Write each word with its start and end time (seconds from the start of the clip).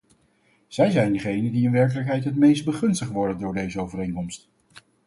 Zij 0.67 0.89
zijn 0.91 1.13
degenen 1.13 1.51
die 1.51 1.63
in 1.65 1.71
werkelijkheid 1.71 2.23
het 2.23 2.35
meest 2.35 2.65
begunstigd 2.65 3.11
worden 3.11 3.37
door 3.39 3.53
deze 3.53 3.81
overeenkomst. 3.81 4.47